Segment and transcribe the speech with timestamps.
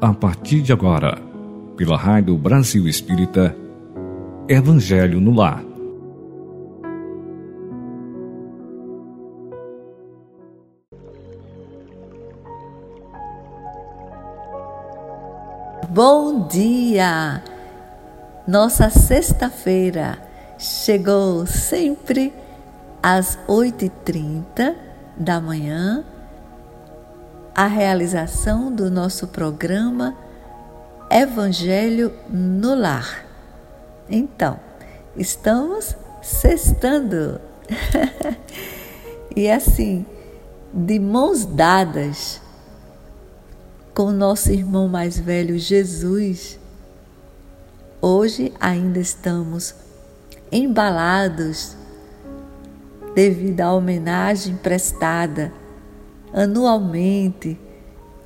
[0.00, 1.18] a partir de agora,
[1.76, 3.56] pela Rádio Brasil Espírita,
[4.48, 5.64] Evangelho no Lar.
[15.88, 17.42] Bom dia!
[18.46, 20.18] Nossa sexta-feira
[20.58, 22.32] chegou sempre
[23.02, 24.74] às 8h30
[25.16, 26.04] da manhã
[27.56, 30.14] a realização do nosso programa
[31.10, 33.24] Evangelho no Lar.
[34.10, 34.60] Então,
[35.16, 37.40] estamos sextando.
[39.34, 40.04] e assim,
[40.70, 42.42] de mãos dadas
[43.94, 46.58] com nosso irmão mais velho Jesus,
[48.02, 49.74] hoje ainda estamos
[50.52, 51.74] embalados
[53.14, 55.50] devido à homenagem prestada
[56.36, 57.58] anualmente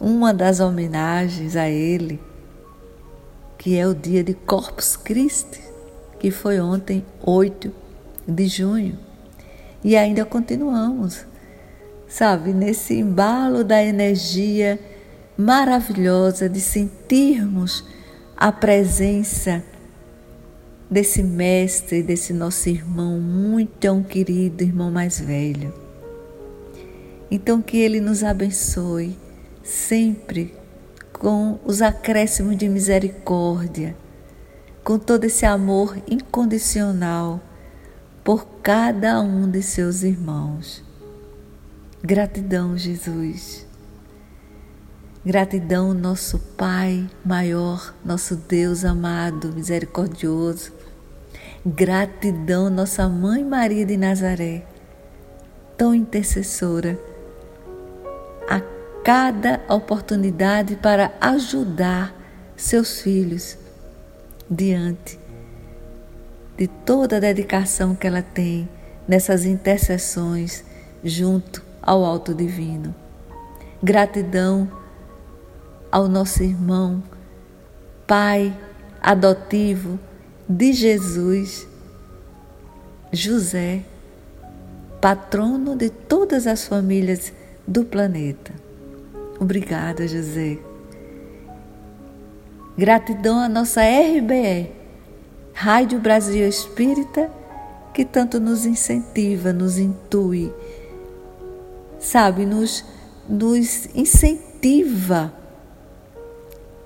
[0.01, 2.21] uma das homenagens a ele,
[3.57, 5.61] que é o dia de Corpus Christi,
[6.19, 7.73] que foi ontem, 8
[8.27, 8.99] de junho.
[9.85, 11.25] E ainda continuamos,
[12.09, 14.81] sabe, nesse embalo da energia
[15.39, 17.85] maravilhosa de sentirmos
[18.37, 19.63] a presença
[20.91, 25.90] desse mestre, desse nosso irmão muito tão querido, irmão mais velho.
[27.31, 29.17] Então, que Ele nos abençoe
[29.63, 30.55] sempre
[31.13, 33.95] com os acréscimos de misericórdia,
[34.83, 37.41] com todo esse amor incondicional
[38.25, 40.83] por cada um de seus irmãos.
[42.03, 43.67] Gratidão, Jesus.
[45.25, 50.73] Gratidão, nosso Pai maior, nosso Deus amado, misericordioso.
[51.65, 54.67] Gratidão, nossa Mãe Maria de Nazaré,
[55.77, 56.99] tão intercessora
[59.05, 62.15] cada oportunidade para ajudar
[62.57, 63.57] seus filhos
[64.51, 65.19] diante
[66.57, 68.69] de toda a dedicação que ela tem
[69.09, 70.63] nessas intercessões
[71.03, 72.95] junto ao Alto Divino.
[73.83, 74.71] Gratidão
[75.91, 77.03] ao nosso irmão,
[78.07, 78.55] pai
[79.01, 79.99] adotivo
[80.47, 81.67] de Jesus,
[83.11, 83.83] José,
[85.01, 87.33] patrono de todas as famílias
[87.67, 88.53] do planeta.
[89.41, 90.59] Obrigada, José.
[92.77, 94.71] Gratidão à nossa RBE,
[95.55, 97.31] Rádio Brasil Espírita,
[97.95, 100.53] que tanto nos incentiva, nos intui,
[101.99, 102.85] sabe, nos,
[103.27, 105.33] nos incentiva.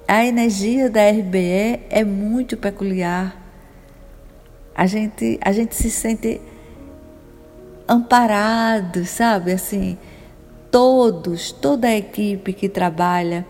[0.06, 3.36] A energia da RBE é muito peculiar.
[4.76, 6.40] A gente, a gente se sente
[7.88, 9.98] amparado, sabe, assim,
[10.74, 13.46] todos, toda a equipe que trabalha,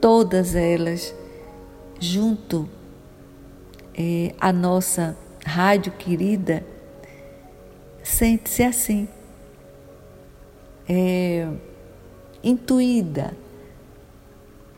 [0.00, 1.12] todas elas,
[1.98, 2.68] junto
[3.98, 6.64] é, à nossa rádio querida,
[8.00, 9.08] sente-se assim,
[10.88, 11.48] é,
[12.44, 13.36] intuída,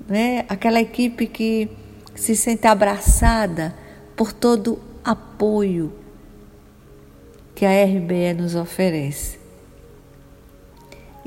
[0.09, 0.47] né?
[0.49, 1.69] aquela equipe que
[2.15, 3.77] se sente abraçada
[4.17, 5.93] por todo apoio
[7.55, 9.46] que a RBE nos oferece.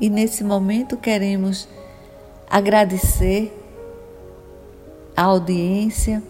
[0.01, 1.67] E nesse momento queremos
[2.49, 3.53] agradecer
[5.15, 6.23] a audiência,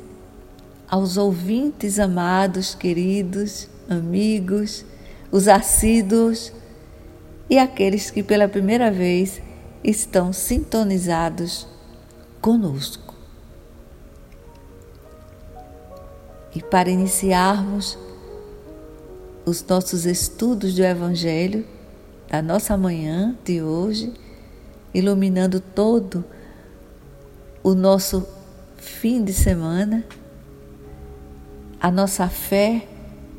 [0.90, 4.84] aos ouvintes amados, queridos, amigos,
[5.32, 6.52] os assíduos
[7.48, 9.40] e aqueles que pela primeira vez
[9.84, 11.68] estão sintonizados
[12.42, 13.14] conosco.
[16.56, 17.96] E para iniciarmos
[19.46, 21.64] os nossos estudos do Evangelho,
[22.30, 24.14] da nossa manhã de hoje,
[24.94, 26.24] iluminando todo
[27.64, 28.28] o nosso
[28.78, 30.06] fim de semana.
[31.82, 32.88] A nossa fé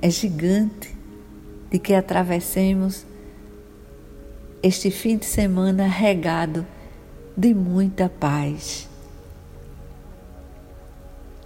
[0.03, 0.97] é gigante
[1.71, 3.07] de que atravessemos
[4.63, 6.67] este fim de semana regado
[7.37, 8.89] de muita paz.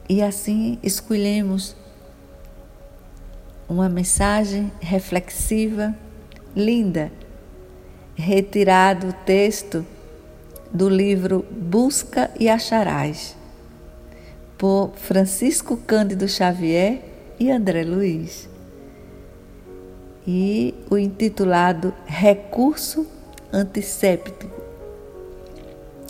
[0.08, 1.76] E assim escolhemos
[3.69, 5.94] uma mensagem reflexiva,
[6.55, 7.11] linda,
[8.16, 9.84] retirado o texto
[10.72, 13.37] do livro Busca e Acharás,
[14.56, 17.02] por Francisco Cândido Xavier
[17.38, 18.49] e André Luiz,
[20.26, 23.06] e o intitulado Recurso
[23.52, 24.62] Antisséptico.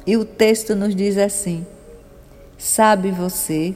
[0.07, 1.67] E o texto nos diz assim:
[2.57, 3.75] Sabe você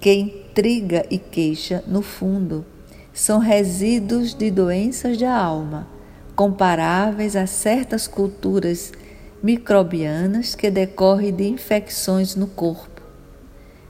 [0.00, 2.64] que intriga e queixa, no fundo,
[3.12, 5.97] são resíduos de doenças da alma
[6.38, 8.92] comparáveis a certas culturas
[9.42, 13.02] microbianas que decorrem de infecções no corpo.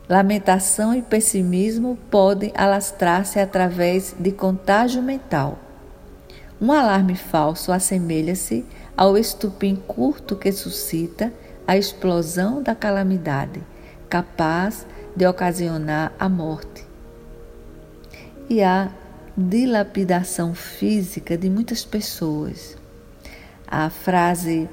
[0.08, 5.58] Lamentação e pessimismo podem alastrar-se através de contágio mental.
[6.58, 8.64] Um alarme falso assemelha-se
[8.96, 11.30] ao estupim curto que suscita
[11.66, 13.62] a explosão da calamidade,
[14.08, 16.82] capaz de ocasionar a morte.
[18.48, 18.90] E a
[19.38, 22.76] dilapidação física de muitas pessoas.
[23.64, 24.68] A frase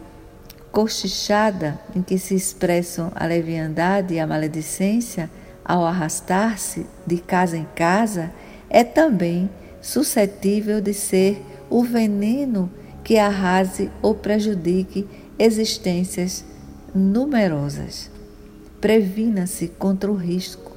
[0.72, 5.30] cochichada em que se expressam a leviandade e a maledicência
[5.64, 8.32] ao arrastar-se de casa em casa
[8.68, 9.50] é também
[9.82, 12.72] suscetível de ser o veneno
[13.04, 15.08] que arrase ou prejudique
[15.38, 16.44] existências
[16.94, 18.10] numerosas.
[18.82, 20.72] Previna-se contra o risco,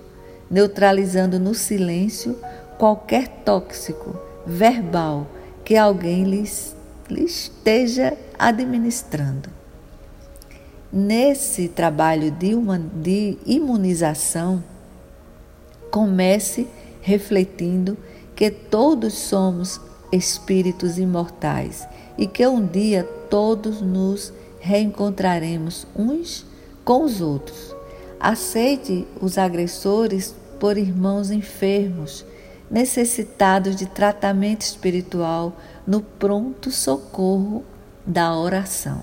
[0.50, 2.38] neutralizando no silêncio
[2.78, 4.16] qualquer tóxico
[4.46, 5.26] verbal
[5.64, 6.74] que alguém lhes,
[7.10, 9.50] lhe esteja administrando.
[10.90, 14.64] Nesse trabalho de, uma, de imunização,
[15.90, 16.66] comece
[17.02, 17.96] refletindo
[18.34, 21.86] que todos somos espíritos imortais
[22.16, 26.46] e que um dia todos nos reencontraremos uns
[26.84, 27.76] com os outros.
[28.18, 32.24] Aceite os agressores por irmãos enfermos
[32.70, 35.56] necessitados de tratamento espiritual
[35.86, 37.64] no pronto socorro
[38.04, 39.02] da oração.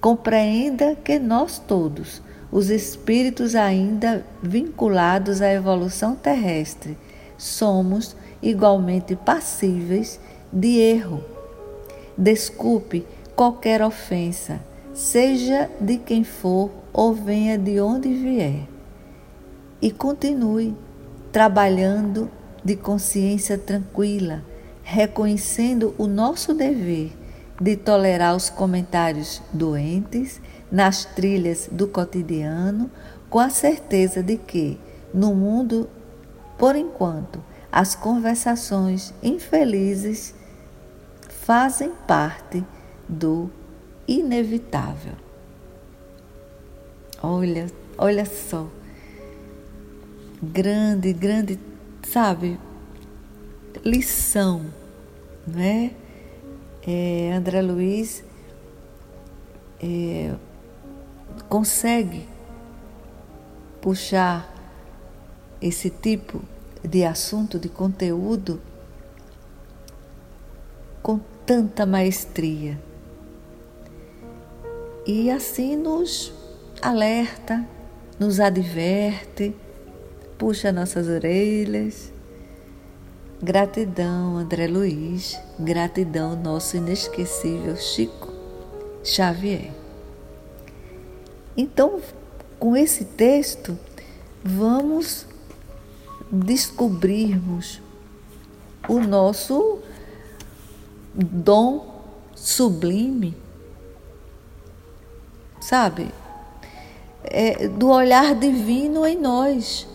[0.00, 6.96] Compreenda que nós todos, os espíritos ainda vinculados à evolução terrestre,
[7.36, 10.20] somos igualmente passíveis
[10.52, 11.22] de erro.
[12.16, 13.04] Desculpe
[13.34, 14.60] qualquer ofensa,
[14.94, 18.66] seja de quem for ou venha de onde vier,
[19.82, 20.74] e continue
[21.30, 22.30] trabalhando
[22.66, 24.42] de consciência tranquila,
[24.82, 27.16] reconhecendo o nosso dever
[27.60, 30.40] de tolerar os comentários doentes
[30.70, 32.90] nas trilhas do cotidiano,
[33.30, 34.80] com a certeza de que,
[35.14, 35.88] no mundo,
[36.58, 37.40] por enquanto,
[37.70, 40.34] as conversações infelizes
[41.28, 42.64] fazem parte
[43.08, 43.48] do
[44.08, 45.12] inevitável.
[47.22, 47.66] Olha,
[47.96, 48.66] olha só.
[50.42, 51.58] Grande, grande
[52.06, 52.58] sabe,
[53.84, 54.66] lição,
[55.46, 55.92] né?
[56.86, 58.22] É, André Luiz
[59.82, 60.32] é,
[61.48, 62.28] consegue
[63.80, 64.52] puxar
[65.60, 66.40] esse tipo
[66.82, 68.62] de assunto, de conteúdo,
[71.02, 72.80] com tanta maestria.
[75.04, 76.32] E assim nos
[76.80, 77.66] alerta,
[78.18, 79.54] nos adverte
[80.38, 82.12] puxa nossas orelhas.
[83.42, 85.38] Gratidão, André Luiz.
[85.58, 88.32] Gratidão, nosso inesquecível Chico
[89.04, 89.70] Xavier.
[91.56, 92.00] Então,
[92.58, 93.78] com esse texto,
[94.42, 95.26] vamos
[96.30, 97.80] descobrirmos
[98.88, 99.80] o nosso
[101.14, 102.02] dom
[102.34, 103.36] sublime,
[105.60, 106.10] sabe?
[107.24, 109.86] É, do olhar divino em nós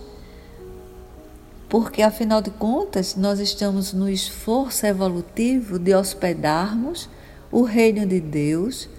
[1.71, 7.09] porque afinal de contas nós estamos no esforço evolutivo de hospedarmos
[7.49, 8.89] o reino de Deus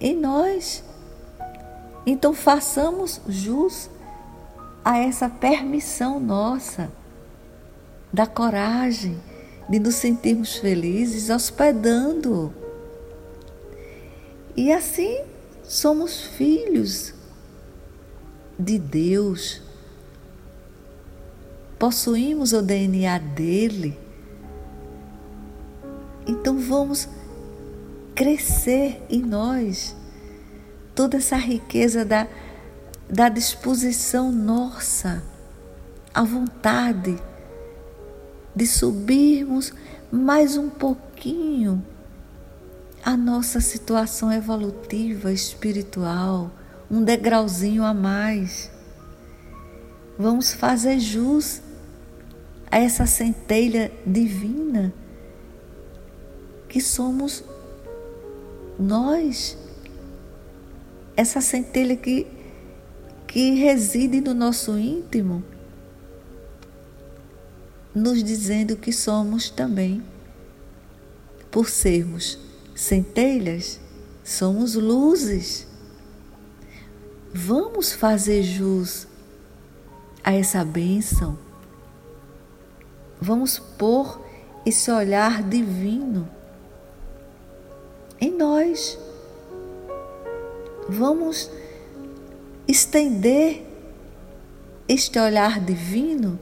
[0.00, 0.84] em nós.
[2.06, 3.90] Então façamos jus
[4.84, 6.88] a essa permissão nossa
[8.12, 9.20] da coragem
[9.68, 12.54] de nos sentirmos felizes hospedando.
[14.56, 15.20] E assim
[15.64, 17.12] somos filhos
[18.56, 19.60] de Deus
[21.84, 23.94] possuímos o DNA dele.
[26.26, 27.06] Então vamos
[28.14, 29.94] crescer em nós
[30.94, 32.26] toda essa riqueza da,
[33.06, 35.22] da disposição nossa,
[36.14, 37.18] a vontade
[38.56, 39.70] de subirmos
[40.10, 41.84] mais um pouquinho
[43.04, 46.50] a nossa situação evolutiva espiritual,
[46.90, 48.70] um degrauzinho a mais.
[50.18, 51.60] Vamos fazer jus
[52.70, 54.92] a essa centelha divina
[56.68, 57.44] que somos
[58.78, 59.56] nós,
[61.16, 62.26] essa centelha que,
[63.26, 65.44] que reside no nosso íntimo,
[67.94, 70.02] nos dizendo que somos também,
[71.50, 72.38] por sermos
[72.74, 73.78] centelhas,
[74.24, 75.66] somos luzes.
[77.32, 79.06] Vamos fazer jus
[80.22, 81.38] a essa bênção.
[83.20, 84.20] Vamos pôr
[84.64, 86.28] esse olhar divino
[88.20, 88.98] em nós.
[90.88, 91.50] vamos
[92.68, 93.66] estender
[94.86, 96.38] este olhar divino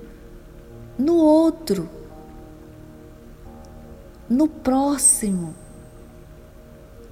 [0.98, 1.88] no outro,
[4.28, 5.54] no próximo,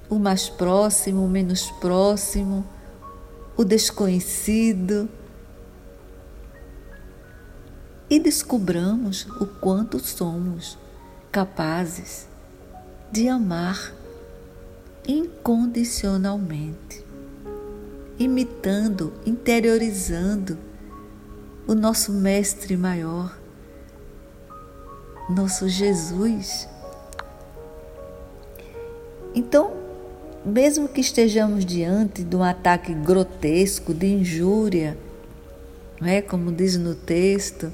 [0.09, 2.65] o mais próximo, o menos próximo,
[3.55, 5.09] o desconhecido.
[8.11, 10.77] E descobramos o quanto somos
[11.31, 12.27] capazes
[13.09, 13.93] de amar
[15.07, 17.05] incondicionalmente,
[18.19, 20.57] imitando, interiorizando
[21.65, 23.39] o nosso Mestre maior,
[25.29, 26.67] nosso Jesus.
[29.33, 29.71] Então,
[30.45, 34.97] mesmo que estejamos diante de um ataque grotesco, de injúria,
[36.01, 36.21] não é?
[36.21, 37.71] como diz no texto,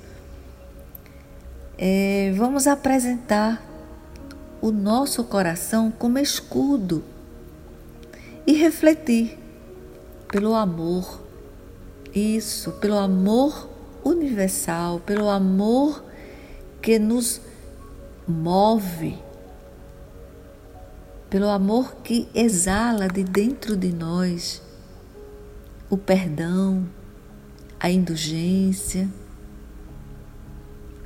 [1.77, 3.63] é, vamos apresentar
[4.59, 7.03] o nosso coração como escudo
[8.45, 9.37] e refletir
[10.27, 11.21] pelo amor,
[12.13, 13.69] isso, pelo amor
[14.03, 16.03] universal, pelo amor
[16.81, 17.39] que nos
[18.27, 19.17] move,
[21.29, 24.61] pelo amor que exala de dentro de nós
[25.89, 26.85] o perdão,
[27.79, 29.07] a indulgência,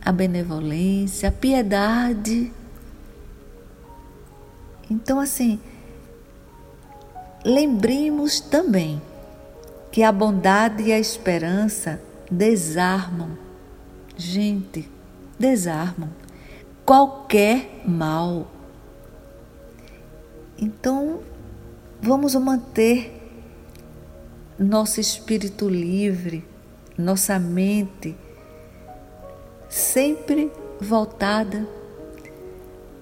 [0.04, 2.52] a benevolência, a piedade.
[4.90, 5.60] Então, assim,
[7.46, 9.02] lembremos também
[9.92, 13.38] que a bondade e a esperança desarmam.
[14.18, 14.90] Gente,
[15.38, 16.10] desarmam
[16.86, 18.50] qualquer mal.
[20.58, 21.22] Então,
[22.02, 23.18] vamos manter
[24.58, 26.46] nosso espírito livre,
[26.98, 28.16] nossa mente
[29.72, 30.52] sempre
[30.82, 31.66] voltada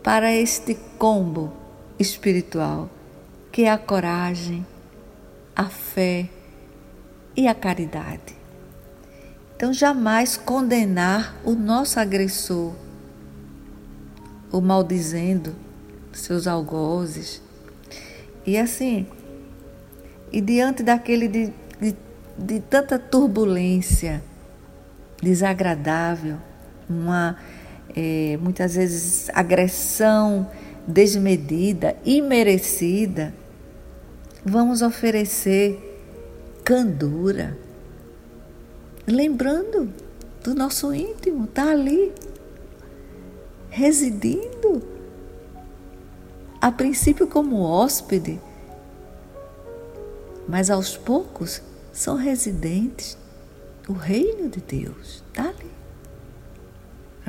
[0.03, 1.51] para este combo
[1.97, 2.87] espiritual,
[3.51, 4.63] que é a coragem,
[5.55, 6.29] a fé
[7.35, 8.37] e a caridade.
[9.55, 12.75] Então, jamais condenar o nosso agressor,
[14.51, 15.55] o maldizendo
[16.13, 17.41] seus algozes.
[18.45, 19.07] E assim,
[20.31, 21.95] e diante daquele de, de,
[22.37, 24.23] de tanta turbulência
[25.21, 26.37] desagradável,
[26.89, 27.37] uma
[27.95, 30.49] é, muitas vezes agressão
[30.87, 33.33] desmedida, imerecida,
[34.45, 35.77] vamos oferecer
[36.63, 37.57] candura
[39.09, 39.91] lembrando
[40.43, 42.13] do nosso íntimo, está ali,
[43.69, 44.81] residindo,
[46.61, 48.39] a princípio como hóspede,
[50.47, 53.17] mas aos poucos são residentes.
[53.87, 55.78] O reino de Deus está ali.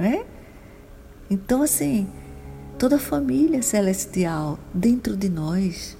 [0.00, 0.24] É?
[1.28, 2.08] Então, assim,
[2.78, 5.94] toda a família celestial dentro de nós.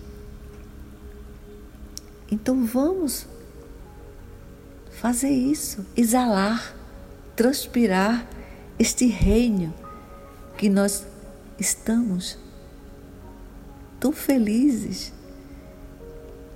[2.33, 3.27] Então, vamos
[4.91, 6.75] fazer isso, exalar,
[7.37, 8.27] transpirar
[8.79, 9.75] este reino
[10.57, 11.07] que nós
[11.59, 12.39] estamos
[13.99, 15.13] tão felizes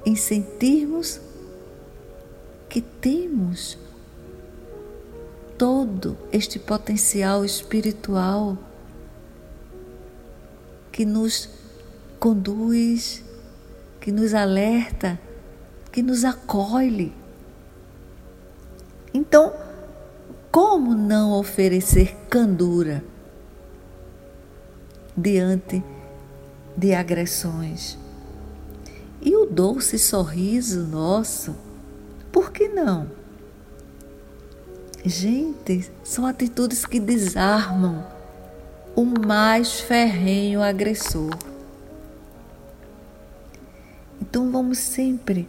[0.07, 1.21] em sentirmos
[2.71, 3.79] que temos
[5.58, 8.58] todo este potencial espiritual
[10.90, 11.49] que nos
[12.18, 13.23] conduz,
[14.00, 15.20] que nos alerta,
[15.90, 17.12] que nos acolhe
[19.14, 19.52] então,
[20.50, 23.04] como não oferecer candura
[25.16, 25.84] diante
[26.76, 27.96] de agressões?
[29.23, 31.54] E o doce sorriso nosso,
[32.32, 33.08] por que não?
[35.06, 38.06] Gente, são atitudes que desarmam
[38.96, 41.37] o mais ferrenho agressor.
[44.18, 45.46] Então vamos sempre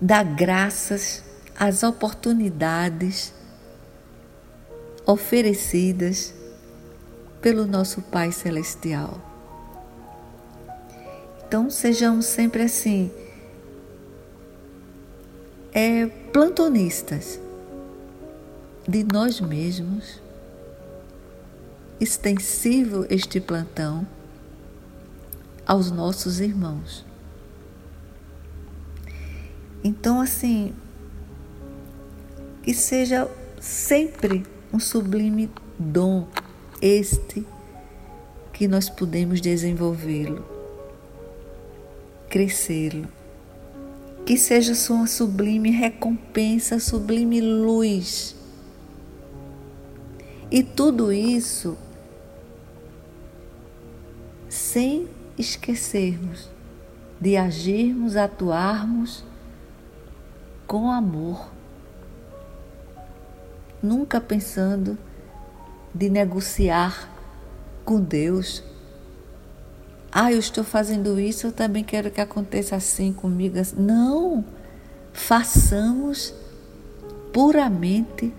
[0.00, 1.22] dar graças
[1.56, 3.32] as oportunidades
[5.06, 6.34] oferecidas
[7.40, 9.20] pelo nosso Pai Celestial.
[11.46, 13.12] Então sejamos sempre assim,
[15.72, 17.45] é, plantonistas
[18.88, 20.20] de nós mesmos,
[21.98, 24.06] extensivo este plantão
[25.66, 27.04] aos nossos irmãos.
[29.82, 30.72] Então, assim,
[32.62, 33.28] que seja
[33.60, 36.28] sempre um sublime dom
[36.80, 37.44] este
[38.52, 40.46] que nós podemos desenvolvê-lo,
[42.30, 43.08] crescê-lo.
[44.24, 48.35] Que seja sua sublime recompensa, sublime luz.
[50.50, 51.76] E tudo isso
[54.48, 56.48] sem esquecermos
[57.20, 59.24] de agirmos, atuarmos
[60.66, 61.50] com amor,
[63.82, 64.96] nunca pensando
[65.94, 67.10] de negociar
[67.84, 68.62] com Deus.
[70.12, 73.56] Ah, eu estou fazendo isso, eu também quero que aconteça assim comigo.
[73.76, 74.44] Não!
[75.12, 76.34] Façamos
[77.32, 78.32] puramente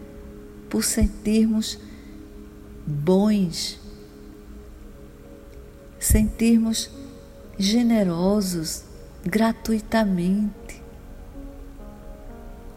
[0.70, 1.80] por sentirmos
[2.88, 3.78] bons,
[6.00, 6.90] sentirmos
[7.60, 8.86] generosos
[9.26, 10.82] gratuitamente.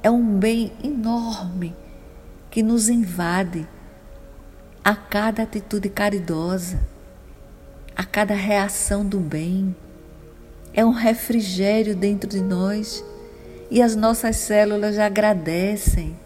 [0.03, 1.77] É um bem enorme
[2.51, 3.69] que nos invade
[4.83, 6.81] a cada atitude caridosa,
[7.95, 9.77] a cada reação do bem.
[10.73, 13.05] É um refrigério dentro de nós
[13.71, 16.19] e as nossas células já agradecem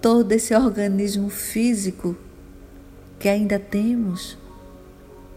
[0.00, 2.16] todo esse organismo físico
[3.22, 4.36] que ainda temos.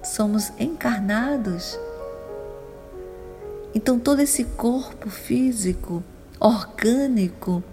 [0.04, 1.80] Somos encarnados.
[3.76, 6.04] Então, todo esse corpo físico,
[6.40, 7.64] orgânico,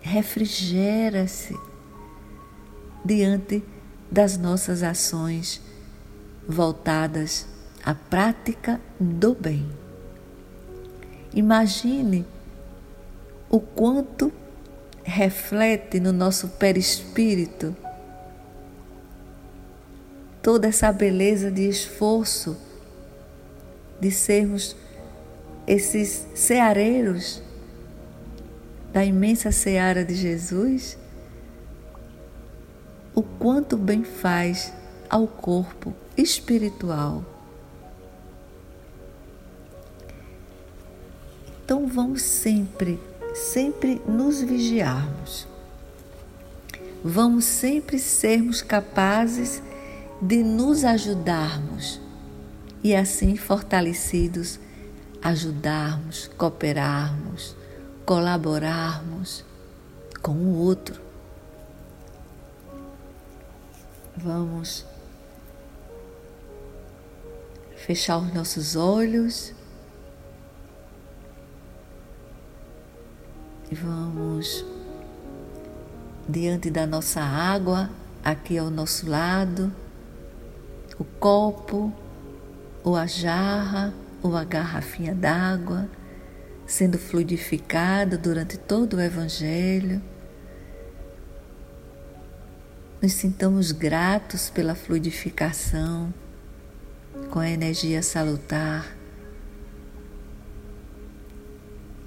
[0.00, 1.58] refrigera-se
[3.04, 3.64] diante
[4.08, 5.60] das nossas ações
[6.46, 7.48] voltadas
[7.84, 9.68] à prática do bem.
[11.34, 12.24] Imagine
[13.50, 14.32] o quanto
[15.02, 17.81] reflete no nosso perispírito
[20.42, 22.56] toda essa beleza de esforço
[24.00, 24.74] de sermos
[25.66, 27.40] esses ceareiros
[28.92, 30.98] da imensa seara de Jesus,
[33.14, 34.72] o quanto bem faz
[35.08, 37.24] ao corpo espiritual.
[41.64, 42.98] Então vamos sempre,
[43.34, 45.46] sempre nos vigiarmos.
[47.04, 49.62] Vamos sempre sermos capazes
[50.22, 52.00] de nos ajudarmos
[52.80, 54.60] e assim fortalecidos
[55.20, 57.56] ajudarmos, cooperarmos,
[58.06, 59.44] colaborarmos
[60.22, 61.00] com o outro.
[64.16, 64.86] Vamos
[67.76, 69.52] fechar os nossos olhos
[73.68, 74.64] e vamos
[76.28, 77.90] diante da nossa água,
[78.22, 79.72] aqui ao nosso lado,
[80.98, 81.92] o copo,
[82.84, 85.88] ou a jarra, ou a garrafinha d'água
[86.66, 90.00] sendo fluidificada durante todo o Evangelho.
[93.00, 96.14] Nos sintamos gratos pela fluidificação
[97.30, 98.96] com a energia salutar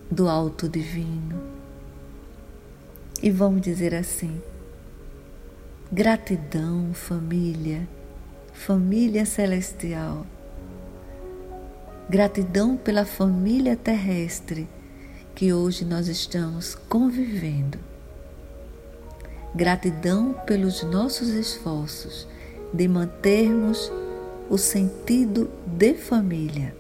[0.10, 1.40] do Alto Divino.
[3.22, 4.42] E vamos dizer assim:
[5.92, 7.88] gratidão, família,
[8.56, 10.26] família celestial
[12.10, 14.68] Gratidão pela família terrestre
[15.36, 17.78] que hoje nós estamos convivendo.
[19.54, 22.28] Gratidão pelos nossos esforços
[22.72, 23.92] de mantermos
[24.50, 26.76] o sentido de família,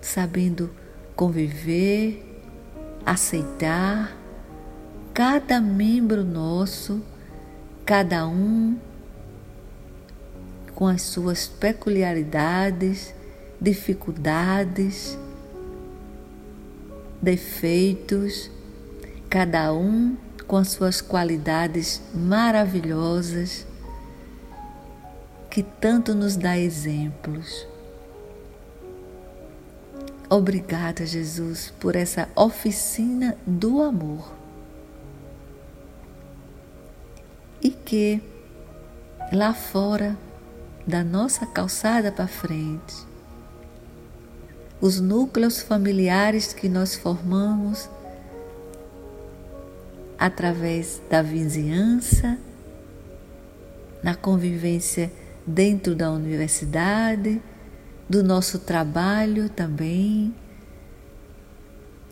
[0.00, 0.70] sabendo
[1.14, 2.24] conviver,
[3.04, 4.16] aceitar
[5.12, 7.02] cada membro nosso,
[7.84, 8.78] cada um
[10.74, 13.14] com as suas peculiaridades,
[13.60, 15.16] dificuldades,
[17.22, 18.50] defeitos,
[19.30, 23.66] cada um com as suas qualidades maravilhosas,
[25.50, 27.66] que tanto nos dá exemplos.
[30.28, 34.32] Obrigada, Jesus, por essa oficina do amor.
[37.62, 38.20] E que
[39.32, 40.18] lá fora
[40.86, 42.94] da nossa calçada para frente,
[44.80, 47.88] os núcleos familiares que nós formamos
[50.18, 52.38] através da vizinhança,
[54.02, 55.10] na convivência
[55.46, 57.40] dentro da universidade,
[58.08, 60.34] do nosso trabalho também,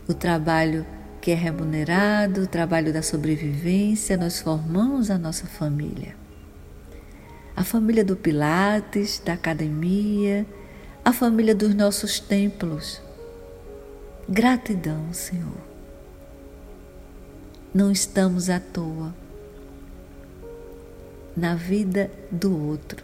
[0.09, 0.87] o trabalho
[1.21, 6.22] que é remunerado, o trabalho da sobrevivência, nós formamos a nossa família
[7.55, 10.47] a família do Pilates, da academia,
[11.05, 13.01] a família dos nossos templos.
[14.29, 15.73] Gratidão, Senhor.
[17.75, 19.15] Não estamos à toa
[21.37, 23.03] na vida do outro,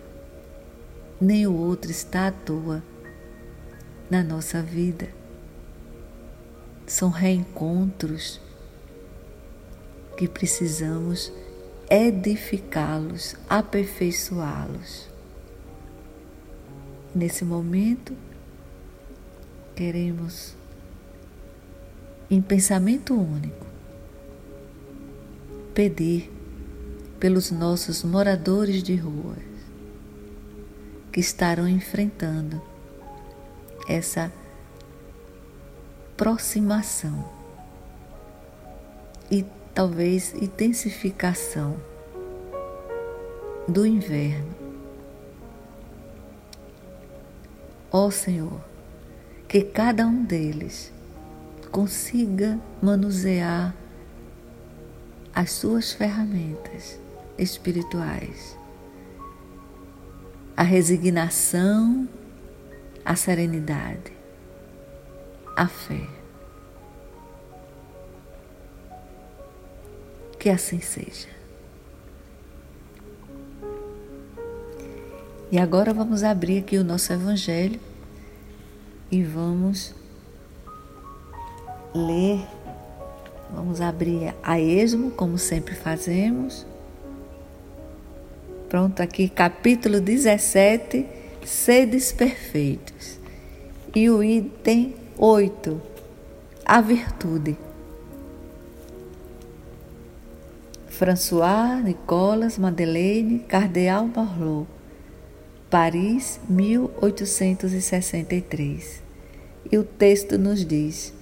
[1.20, 2.82] nem o outro está à toa
[4.10, 5.08] na nossa vida.
[6.86, 8.40] São reencontros
[10.16, 11.32] que precisamos
[11.90, 15.08] edificá-los, aperfeiçoá-los.
[17.14, 18.14] nesse momento,
[19.74, 20.54] queremos,
[22.30, 23.66] em pensamento único,
[25.74, 26.30] pedir
[27.18, 29.42] pelos nossos moradores de ruas
[31.10, 32.62] que estarão enfrentando
[33.88, 34.30] essa
[36.12, 37.28] aproximação
[39.30, 39.44] e
[39.78, 41.76] talvez intensificação
[43.68, 44.52] do inverno.
[47.92, 48.60] Ó oh Senhor,
[49.46, 50.92] que cada um deles
[51.70, 53.72] consiga manusear
[55.32, 56.98] as suas ferramentas
[57.38, 58.58] espirituais.
[60.56, 62.08] A resignação,
[63.04, 64.12] a serenidade,
[65.54, 66.17] a fé.
[70.38, 71.28] Que assim seja.
[75.50, 77.80] E agora vamos abrir aqui o nosso Evangelho
[79.10, 79.94] e vamos
[81.94, 82.46] ler,
[83.50, 86.66] vamos abrir a esmo, como sempre fazemos.
[88.68, 91.06] Pronto, aqui capítulo 17,
[91.46, 93.18] sedes perfeitos.
[93.94, 95.80] E o item 8,
[96.66, 97.56] a virtude.
[100.98, 104.66] François Nicolas Madeleine Cardeal Marlot
[105.70, 109.00] Paris, 1863.
[109.70, 111.14] E o texto nos diz: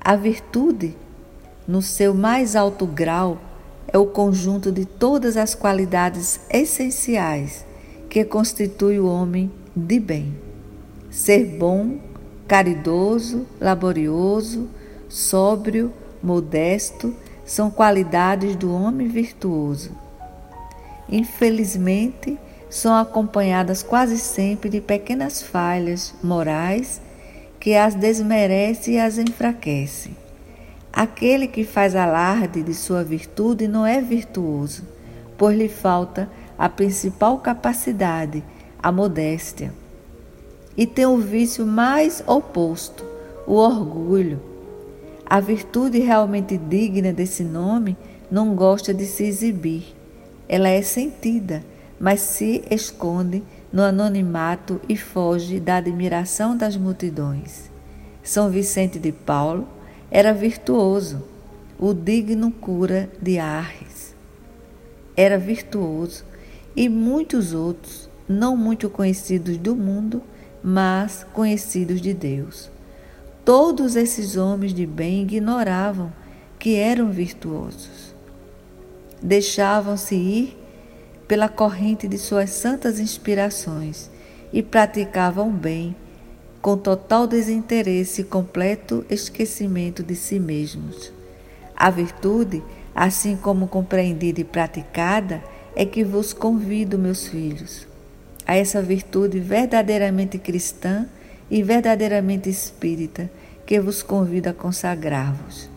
[0.00, 0.96] a virtude,
[1.68, 3.38] no seu mais alto grau,
[3.86, 7.64] é o conjunto de todas as qualidades essenciais
[8.10, 10.34] que constitui o homem de bem.
[11.12, 12.00] Ser bom,
[12.48, 14.68] caridoso, laborioso,
[15.08, 17.14] sóbrio, modesto
[17.46, 19.92] são qualidades do homem virtuoso.
[21.08, 22.36] Infelizmente,
[22.68, 27.00] são acompanhadas quase sempre de pequenas falhas morais
[27.60, 30.10] que as desmerece e as enfraquece.
[30.92, 34.82] Aquele que faz alarde de sua virtude não é virtuoso,
[35.38, 36.28] pois lhe falta
[36.58, 38.42] a principal capacidade,
[38.82, 39.72] a modéstia.
[40.76, 43.04] E tem o vício mais oposto,
[43.46, 44.40] o orgulho.
[45.26, 47.96] A virtude realmente digna desse nome
[48.30, 49.94] não gosta de se exibir.
[50.48, 51.62] Ela é sentida
[51.98, 57.70] mas se esconde no anonimato e foge da admiração das multidões.
[58.22, 59.66] São Vicente de Paulo
[60.10, 61.22] era virtuoso,
[61.78, 64.14] o digno cura de Arres.
[65.16, 66.24] Era virtuoso
[66.74, 70.22] e muitos outros, não muito conhecidos do mundo,
[70.62, 72.70] mas conhecidos de Deus.
[73.46, 76.12] Todos esses homens de bem ignoravam
[76.58, 78.12] que eram virtuosos.
[79.22, 80.58] Deixavam-se ir
[81.28, 84.10] pela corrente de suas santas inspirações
[84.52, 85.94] e praticavam bem,
[86.60, 91.12] com total desinteresse e completo esquecimento de si mesmos.
[91.76, 95.40] A virtude, assim como compreendida e praticada,
[95.76, 97.86] é que vos convido, meus filhos,
[98.44, 101.06] a essa virtude verdadeiramente cristã
[101.50, 103.30] e verdadeiramente espírita,
[103.64, 105.68] que vos convido a consagrar-vos.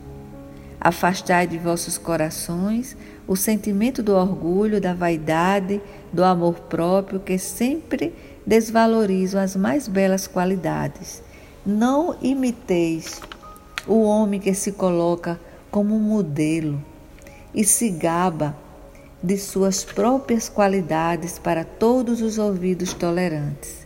[0.79, 2.95] Afastai de vossos corações
[3.27, 8.13] o sentimento do orgulho, da vaidade, do amor próprio que sempre
[8.45, 11.21] desvalorizam as mais belas qualidades.
[11.65, 13.21] Não imiteis
[13.85, 16.83] o homem que se coloca como um modelo
[17.53, 18.55] e se gaba
[19.21, 23.85] de suas próprias qualidades para todos os ouvidos tolerantes.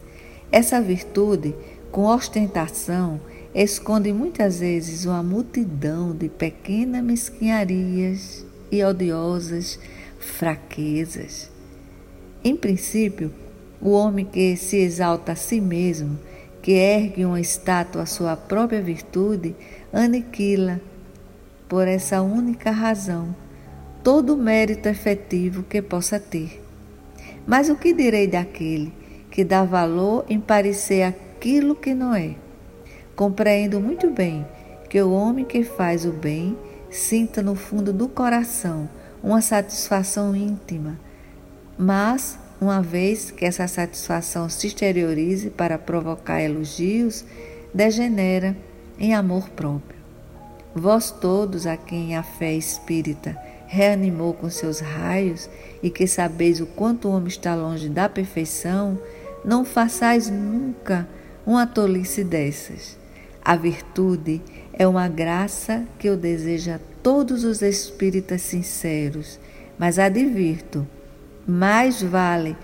[0.52, 1.56] Essa virtude,
[1.94, 3.22] com ostentação,
[3.54, 9.80] esconde muitas vezes uma multidão de pequenas mesquinharias e odiosas
[10.18, 11.52] fraquezas.
[12.44, 13.32] Em princípio,
[13.80, 16.18] o homem que se exalta a si mesmo,
[16.64, 19.56] que ergue uma estátua à sua própria virtude,
[19.94, 20.82] aniquila,
[21.70, 23.36] por essa única razão,
[24.04, 26.60] todo o mérito efetivo que possa ter.
[27.46, 28.92] Mas o que direi daquele
[29.30, 32.36] que dá valor em parecer aquilo que não é?
[33.18, 34.48] Compreendo muito bem
[34.90, 36.58] que o homem que faz o bem
[36.90, 38.90] sinta no fundo do coração
[39.22, 40.98] uma satisfação íntima,
[41.78, 47.26] mas, uma vez que essa satisfação se exteriorize para provocar elogios,
[47.74, 48.56] degenera
[48.98, 50.00] em amor próprio.
[50.74, 55.50] Vós todos a quem a fé espírita reanimou com seus raios
[55.82, 58.98] e que sabeis o quanto o homem está longe da perfeição,
[59.44, 61.06] não façais nunca
[61.46, 62.98] uma tolice dessas.
[63.44, 69.40] A virtude é uma graça que eu desejo a todos os espíritas sinceros,
[69.78, 70.88] mas advirto:
[71.46, 72.56] mais vale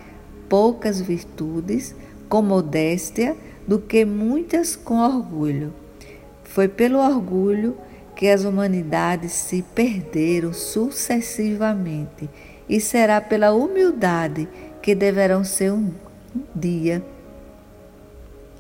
[0.48, 1.94] poucas virtudes
[2.30, 3.36] com modéstia
[3.68, 5.74] do que muitas com orgulho.
[6.44, 7.78] Foi pelo orgulho
[8.15, 12.30] que as humanidades se perderam sucessivamente,
[12.68, 14.48] e será pela humildade
[14.82, 15.92] que deverão ser um
[16.56, 17.04] dia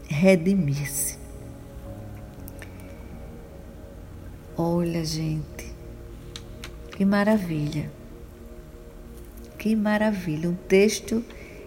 [0.09, 1.17] redimir-se.
[4.57, 5.73] Olha, gente,
[6.91, 7.89] que maravilha!
[9.57, 10.49] Que maravilha!
[10.49, 11.23] Um texto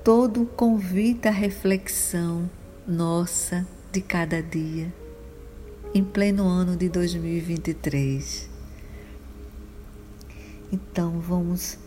[0.04, 2.50] todo o convite à reflexão
[2.86, 4.94] nossa de cada dia,
[5.94, 8.50] em pleno ano de 2023.
[10.72, 11.78] Então vamos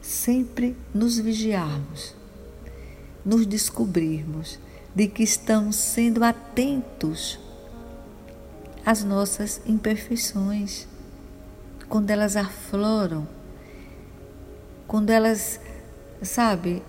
[0.00, 2.14] sempre nos vigiarmos,
[3.24, 4.58] nos descobrirmos
[4.94, 7.38] de que estamos sendo atentos
[8.84, 10.86] às nossas imperfeições,
[11.88, 13.26] quando elas afloram,
[14.86, 15.60] quando elas,
[16.22, 16.82] sabe,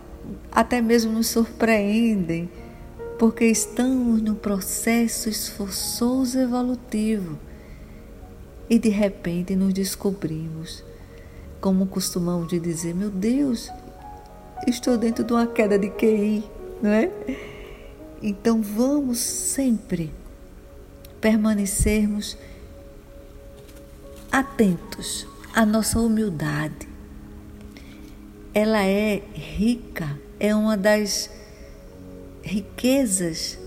[0.52, 2.50] até mesmo nos surpreendem,
[3.22, 7.38] porque estamos num processo esforçoso evolutivo
[8.68, 10.84] e de repente nos descobrimos,
[11.60, 13.70] como costumamos de dizer, meu Deus,
[14.66, 16.44] estou dentro de uma queda de QI,
[16.82, 17.12] não é?
[18.24, 20.12] Então vamos sempre
[21.22, 22.36] permanecermos
[24.32, 26.90] atentos à nossa humildade.
[28.52, 31.30] Ela é rica, é uma das
[32.42, 33.58] riquezas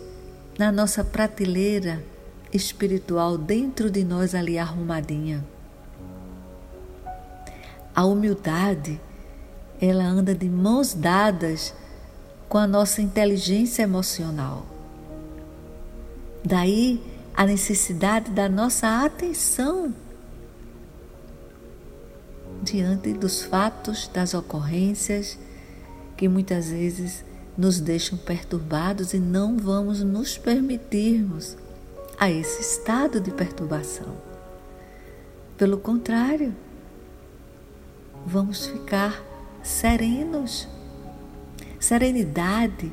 [0.59, 2.05] na nossa prateleira
[2.53, 5.45] espiritual dentro de nós ali arrumadinha.
[7.95, 9.01] A humildade,
[9.81, 11.75] ela anda de mãos dadas
[12.49, 14.67] com a nossa inteligência emocional.
[16.45, 17.03] Daí
[17.35, 19.93] a necessidade da nossa atenção
[22.63, 25.39] diante dos fatos, das ocorrências
[26.17, 27.25] que muitas vezes
[27.57, 31.57] nos deixam perturbados e não vamos nos permitirmos
[32.19, 34.17] a esse estado de perturbação.
[35.57, 36.55] Pelo contrário,
[38.27, 39.23] vamos ficar
[39.63, 40.69] serenos
[41.85, 42.91] Serenidade,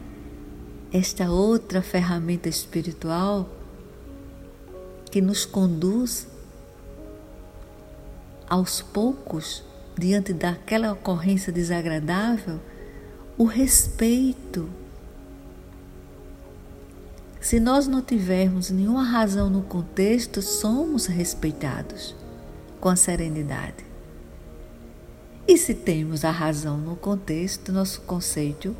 [0.92, 3.48] esta outra ferramenta espiritual
[5.10, 6.28] que nos conduz
[8.50, 9.64] aos poucos,
[9.98, 12.60] diante daquela ocorrência desagradável,
[13.42, 14.70] o respeito.
[17.40, 22.16] Se nós não tivermos nenhuma razão no contexto, somos respeitados
[22.80, 23.84] com a serenidade.
[25.48, 28.78] E se temos a razão no contexto, nosso conceito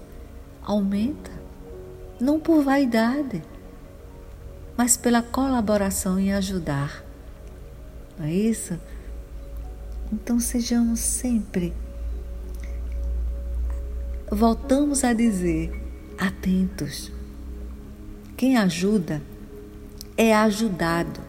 [0.62, 1.32] aumenta,
[2.20, 3.42] não por vaidade,
[4.78, 7.04] mas pela colaboração em ajudar.
[8.16, 8.80] Não é isso?
[10.14, 11.74] Então sejamos sempre,
[14.34, 15.72] voltamos a dizer,
[16.18, 17.12] atentos.
[18.38, 19.22] Quem ajuda
[20.16, 21.20] é ajudado,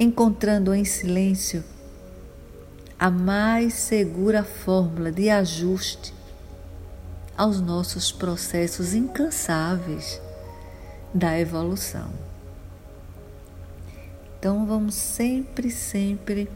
[0.00, 1.62] encontrando em silêncio
[2.98, 6.14] a mais segura fórmula de ajuste
[7.36, 10.18] aos nossos processos incansáveis
[11.12, 12.10] da evolução.
[14.38, 16.50] Então vamos sempre, sempre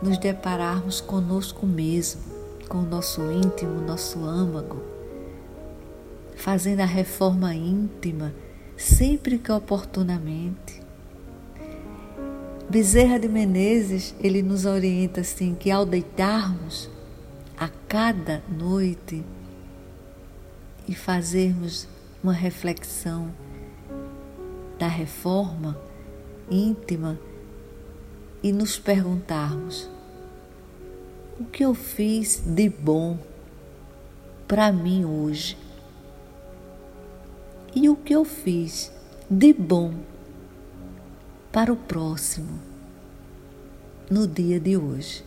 [0.00, 2.37] nos depararmos conosco mesmo,
[2.68, 4.82] com o nosso íntimo, nosso âmago,
[6.36, 8.32] fazendo a reforma íntima
[8.76, 10.80] sempre que oportunamente.
[12.70, 16.88] Bezerra de Menezes, ele nos orienta assim que ao deitarmos
[17.56, 19.24] a cada noite
[20.86, 21.88] e fazermos
[22.22, 23.32] uma reflexão
[24.78, 25.76] da reforma
[26.50, 27.18] íntima
[28.42, 29.90] e nos perguntarmos:
[31.38, 33.16] o que eu fiz de bom
[34.48, 35.56] para mim hoje?
[37.74, 38.90] E o que eu fiz
[39.30, 39.94] de bom
[41.52, 42.58] para o próximo
[44.10, 45.24] no dia de hoje.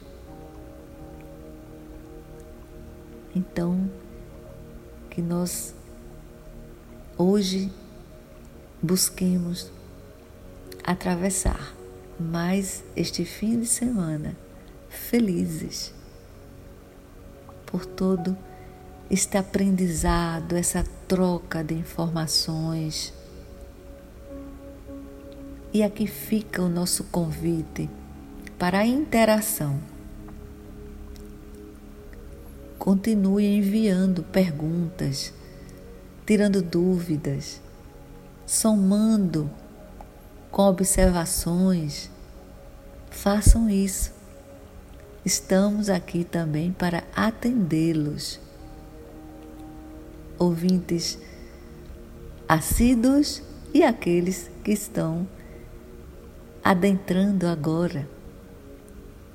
[3.33, 3.89] Então,
[5.09, 5.73] que nós
[7.17, 7.71] hoje
[8.81, 9.71] busquemos
[10.83, 11.73] atravessar
[12.19, 14.35] mais este fim de semana
[14.89, 15.93] felizes
[17.71, 18.37] por todo
[19.09, 23.13] este aprendizado, essa troca de informações
[25.73, 27.89] e aqui fica o nosso convite
[28.59, 29.79] para a interação.
[32.77, 35.33] Continue enviando perguntas,
[36.25, 37.61] tirando dúvidas,
[38.45, 39.49] somando
[40.51, 42.09] com observações,
[43.09, 44.20] façam isso.
[45.23, 48.39] Estamos aqui também para atendê-los.
[50.39, 51.19] Ouvintes
[52.49, 55.27] assíduos e aqueles que estão
[56.63, 58.09] adentrando agora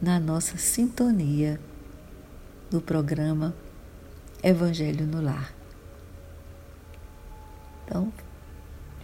[0.03, 1.61] na nossa sintonia
[2.69, 3.55] do programa
[4.43, 5.55] Evangelho no Lar.
[7.85, 8.13] Então,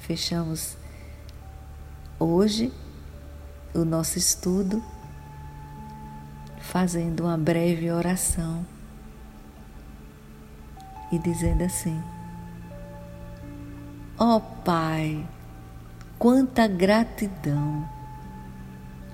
[0.00, 0.76] fechamos
[2.18, 2.72] hoje
[3.72, 4.82] o nosso estudo
[6.62, 8.64] fazendo uma breve oração
[11.10, 12.00] e dizendo assim:
[14.18, 15.26] Ó oh, Pai,
[16.18, 17.86] quanta gratidão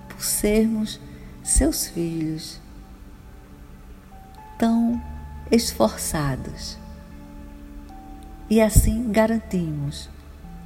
[0.08, 1.00] por sermos
[1.42, 2.60] seus filhos
[4.58, 5.02] tão
[5.50, 6.76] esforçados.
[8.50, 10.08] E assim garantimos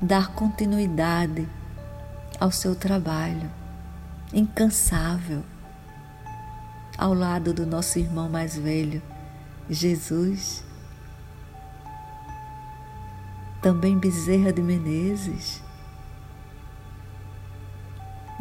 [0.00, 1.48] dar continuidade
[2.40, 3.50] ao seu trabalho
[4.32, 5.44] incansável
[6.96, 9.02] ao lado do nosso irmão mais velho,
[9.68, 10.64] Jesus.
[13.60, 15.62] Também Bezerra de Menezes,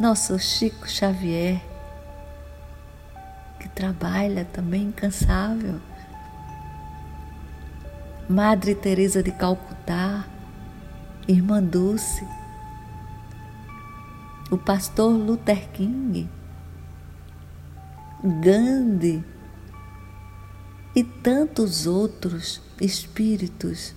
[0.00, 1.62] nosso Chico Xavier,
[3.60, 5.80] que trabalha também incansável.
[8.28, 10.24] Madre Teresa de Calcutá,
[11.28, 12.26] Irmã Dulce,
[14.50, 16.28] o pastor Luther King,
[18.24, 19.24] Gandhi
[20.94, 23.92] e tantos outros espíritos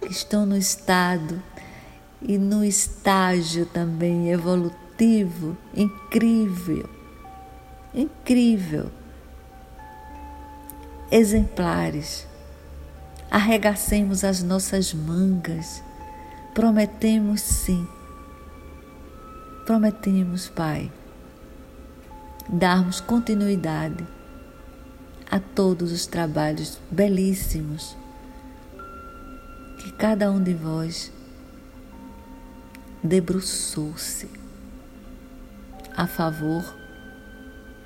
[0.00, 1.40] que estão no estado
[2.20, 6.90] e no estágio também evolutivo incrível,
[7.94, 8.90] incrível,
[11.12, 12.26] exemplares.
[13.30, 15.84] Arregacemos as nossas mangas,
[16.52, 17.86] prometemos sim,
[19.64, 20.90] prometemos, Pai,
[22.48, 24.06] darmos continuidade
[25.30, 27.94] a todos os trabalhos belíssimos
[29.78, 31.12] que cada um de vós
[33.02, 34.30] debruçou-se
[35.94, 36.74] a favor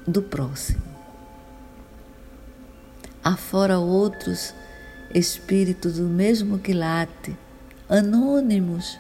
[0.06, 0.82] do próximo.
[3.24, 4.54] Afora outros
[5.12, 7.36] espíritos do mesmo quilate,
[7.88, 8.96] anônimos,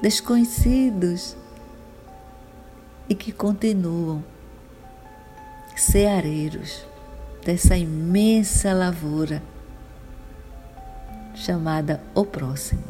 [0.00, 1.36] desconhecidos
[3.08, 4.29] e que continuam
[5.80, 6.84] ceareiros
[7.44, 9.42] dessa imensa lavoura
[11.34, 12.84] chamada o próximo.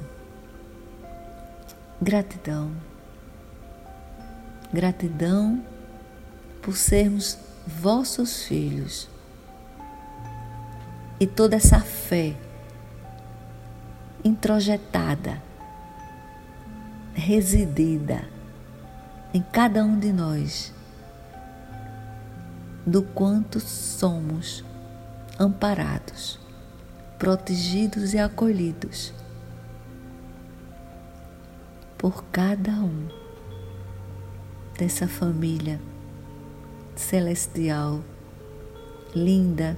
[2.03, 2.72] Gratidão.
[4.72, 5.62] Gratidão
[6.61, 9.09] por sermos vossos filhos.
[11.20, 12.35] E toda essa fé
[14.24, 15.40] introjetada,
[17.14, 18.24] residida
[19.33, 20.72] em cada um de nós,
[22.86, 24.64] do quanto somos
[25.38, 26.38] amparados,
[27.18, 29.12] protegidos e acolhidos
[31.98, 33.08] por cada um
[34.78, 35.80] dessa família
[36.96, 38.00] celestial,
[39.14, 39.76] linda,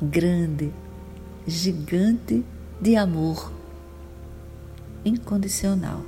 [0.00, 0.72] grande,
[1.46, 2.44] gigante
[2.80, 3.52] de amor
[5.04, 6.02] incondicional.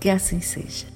[0.00, 0.93] Que assim seja.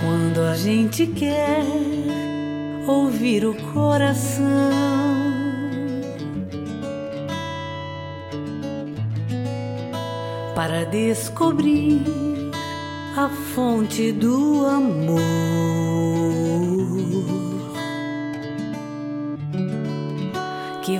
[0.00, 1.64] Quando a gente quer
[2.86, 4.70] ouvir o coração.
[10.54, 12.00] Para descobrir
[13.16, 15.89] a fonte do amor.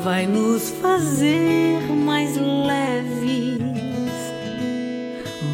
[0.02, 3.58] vai nos fazer mais leves,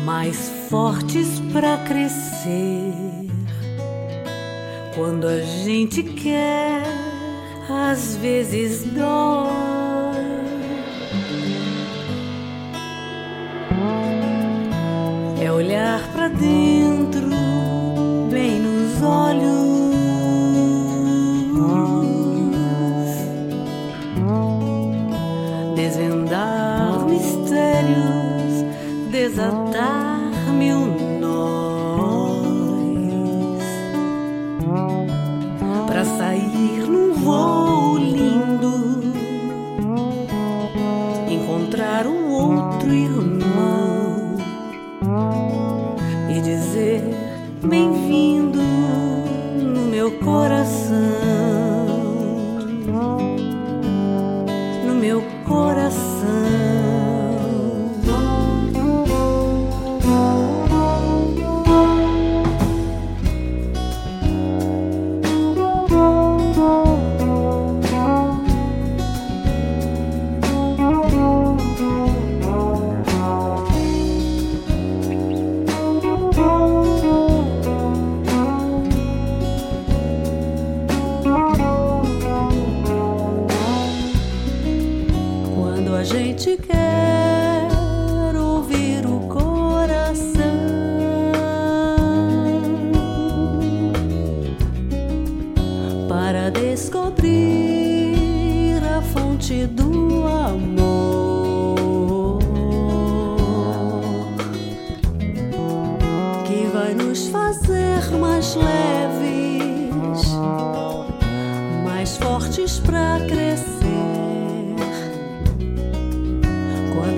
[0.05, 2.92] mais fortes para crescer.
[4.94, 6.82] Quando a gente quer,
[7.68, 9.57] às vezes dói.
[15.42, 16.76] É olhar para dentro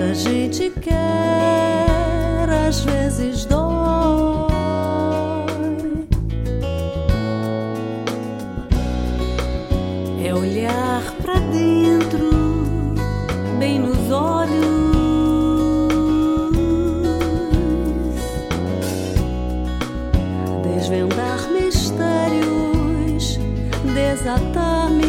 [0.09, 3.59] a gente quer, às vezes dói.
[10.25, 12.31] É olhar pra dentro,
[13.59, 14.49] bem nos olhos,
[20.63, 23.37] desvendar mistérios,
[23.93, 25.08] desatar mistérios.